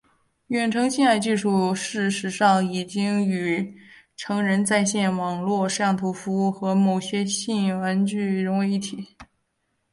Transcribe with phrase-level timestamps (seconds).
[0.47, 2.81] 远程性爱技术事实上已
[3.23, 3.79] 与
[4.17, 9.09] 成人在线网络摄像头服务和某些性玩具融为一体。